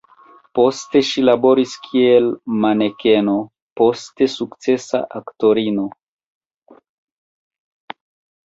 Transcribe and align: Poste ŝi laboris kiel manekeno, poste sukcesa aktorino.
Poste 0.59 1.01
ŝi 1.09 1.23
laboris 1.25 1.75
kiel 1.87 2.29
manekeno, 2.63 3.35
poste 3.81 4.29
sukcesa 4.37 5.03
aktorino. 5.21 5.87